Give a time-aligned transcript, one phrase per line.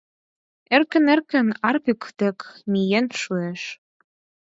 [0.75, 2.37] Эркын-эркын Арпик дек
[2.71, 3.61] миен шуэш.